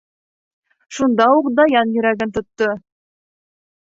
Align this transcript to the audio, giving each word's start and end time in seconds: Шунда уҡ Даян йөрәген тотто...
Шунда 0.99 1.27
уҡ 1.41 1.49
Даян 1.59 1.93
йөрәген 1.97 2.33
тотто... 2.39 2.71